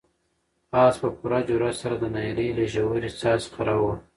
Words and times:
آس 0.83 0.95
په 1.01 1.09
پوره 1.17 1.39
جرئت 1.47 1.75
سره 1.81 1.95
د 1.99 2.03
ناهیلۍ 2.13 2.47
له 2.57 2.63
ژورې 2.73 3.09
څاه 3.19 3.37
څخه 3.45 3.59
راووت. 3.67 3.99